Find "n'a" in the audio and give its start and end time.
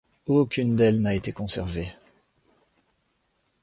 0.99-1.13